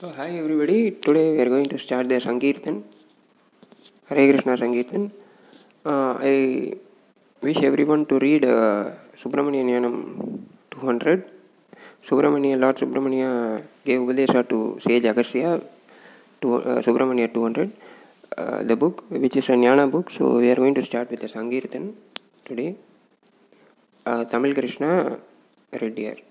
[0.00, 0.92] So, hi everybody.
[1.06, 2.82] Today we are going to start the Sankirtan,
[4.08, 5.12] Hare Krishna Sankirtan.
[5.84, 6.72] Uh, I
[7.42, 8.92] wish everyone to read uh,
[9.22, 11.30] Subramanian Yanam 200.
[12.08, 15.60] Subramania, Lord Subramania gave Upadesha to sage Agastya,
[16.40, 17.70] to, uh, Subramania 200,
[18.38, 20.10] uh, the book, which is a Jnana book.
[20.10, 21.96] So, we are going to start with the Sankirtan
[22.46, 22.76] today.
[24.06, 25.18] Uh, Tamil Krishna
[25.78, 26.22] read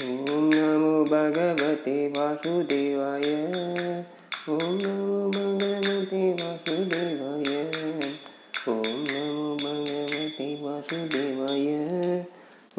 [0.00, 3.22] ॐ नमो भगवते वासुदेवाय।
[4.48, 7.70] ॐ नमो भगवते वासुदेवाय।
[8.68, 11.66] ॐ नमो भगवते वासुदेवाय।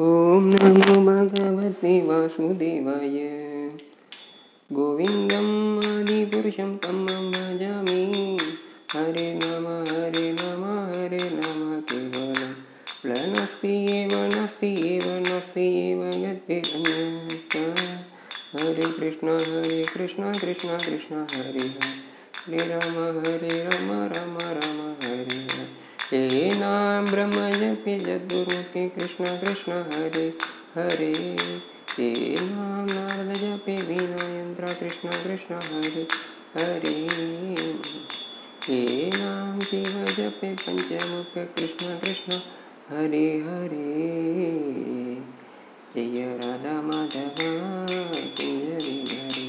[0.00, 3.18] ॐ नमो भगवते वासुदेवाय।
[4.72, 8.38] गोविन्दम् आदिपुरुषं तमं भजामि।
[8.92, 12.73] हरे नम हरे नम हरे नम, केवलम्
[13.06, 15.06] एव नास्ति एव
[16.16, 17.64] गतिरन्यथा
[18.54, 21.66] हरे कृष्ण हरे कृष्ण कृष्ण कृष्ण हरे
[22.46, 29.80] हरे राम हरे राम राम राम हरे हरे ये नाम ब्रह्म जपे जदुरुके कृष्ण कृष्ण
[29.92, 30.26] हरे
[30.76, 31.12] हरे
[32.00, 36.06] ये नाम नारद जपे वीणा यंत्र कृष्ण कृष्ण हरे
[36.56, 36.94] हरे
[38.70, 42.40] ये नाम शिव जपे पंचमुख कृष्ण कृष्ण
[42.88, 43.84] हरे हरे।
[45.94, 47.38] जय राधा माधव
[48.36, 49.48] किंजरी हरे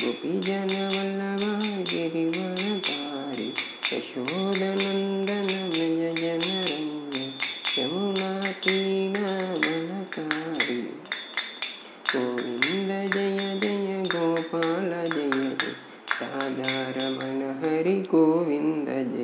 [0.00, 1.42] गोपी जन वल्लभ
[1.90, 3.48] गिरिवरधारी
[3.92, 7.28] यशोदनंदन व्रज जन रंजन
[7.78, 8.30] यमुना
[8.64, 10.80] तीनावनकारी
[12.12, 15.50] गोविंद, जय जय गोपाल, जय जय
[16.22, 19.15] राधारमण हरि गोविंद जय जय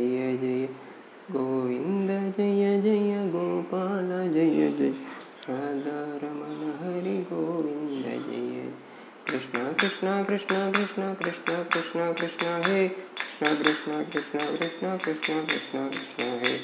[7.93, 8.73] गोविंद जय
[9.29, 16.23] कृष्ण कृष्ण कृष्ण कृष्ण कृष्ण कृष्ण कृष्ण हे कृष्ण कृष्ण कृष्ण कृष्ण कृष्ण कृष्ण कृष्ण
[16.23, 16.59] हे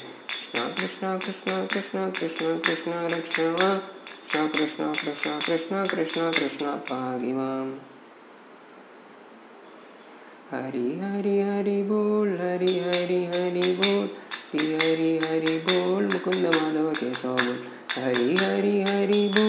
[0.71, 3.35] कृष्ण कृष्ण कृष्ण कृष्ण कृष्ण रक्ष
[4.55, 7.77] कृष्ण कृष्ण कृष्ण कृष्ण कृष्ण पागिमाम्
[10.51, 14.07] हरि हरि हरि बोल हरि हरि हरि बोल
[14.53, 17.57] हरि हरि हरि बोल मुकुंद माधव केशव बोल
[17.97, 19.48] हरि हरि हरि बोल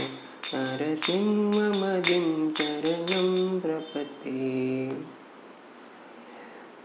[0.55, 2.29] नरसिंहमदिं
[2.59, 3.29] चरणं
[3.61, 4.37] प्रपते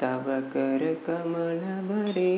[0.02, 2.33] तव करकमलभरे